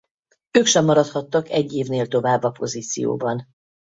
Ők 0.51 0.65
sem 0.65 0.85
maradhattak 0.85 1.49
egy 1.49 1.73
évnél 1.73 2.07
tovább 2.07 2.43
a 2.43 2.51
pozícióban. 2.51 3.45